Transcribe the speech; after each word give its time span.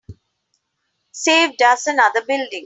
Saved 1.11 1.61
us 1.61 1.85
another 1.85 2.25
building. 2.25 2.59